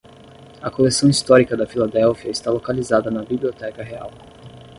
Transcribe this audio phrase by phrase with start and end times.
[0.63, 4.09] A coleção histórica da Filadélfia está localizada na Biblioteca Real.